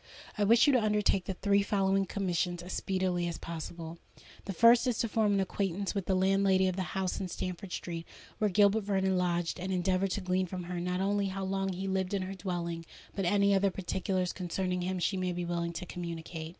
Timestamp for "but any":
13.15-13.53